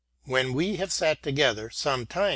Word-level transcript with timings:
"When 0.33 0.53
we 0.53 0.77
have 0.77 0.91
sat 0.91 1.21
together 1.21 1.69
some 1.69 2.07
time. 2.07 2.29